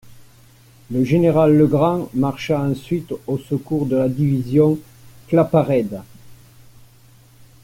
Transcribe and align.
Le 0.89 1.03
général 1.03 1.55
Legrand 1.55 2.09
marcha 2.15 2.59
ensuite 2.59 3.13
au 3.27 3.37
secours 3.37 3.85
de 3.85 3.97
la 3.97 4.09
division 4.09 4.79
Claparède. 5.27 6.01